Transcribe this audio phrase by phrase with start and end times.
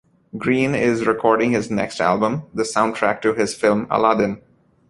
[0.35, 4.41] Green is recording his next album, the soundtrack to his film "Aladdin".